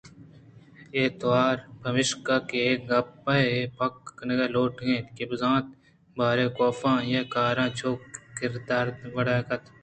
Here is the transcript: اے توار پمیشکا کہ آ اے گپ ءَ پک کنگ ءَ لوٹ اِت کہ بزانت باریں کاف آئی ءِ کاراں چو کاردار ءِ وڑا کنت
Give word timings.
اے 0.95 1.01
توار 1.19 1.55
پمیشکا 1.83 2.35
کہ 2.49 2.59
آ 2.61 2.65
اے 2.65 2.73
گپ 2.89 3.25
ءَ 3.33 3.73
پک 3.77 3.95
کنگ 4.17 4.41
ءَ 4.45 4.53
لوٹ 4.55 4.73
اِت 4.87 5.05
کہ 5.15 5.23
بزانت 5.31 5.67
باریں 6.17 6.49
کاف 6.57 6.79
آئی 6.91 7.11
ءِ 7.27 7.31
کاراں 7.33 7.69
چو 7.77 7.89
کاردار 8.37 8.85
ءِ 9.05 9.13
وڑا 9.15 9.35
کنت 9.47 9.63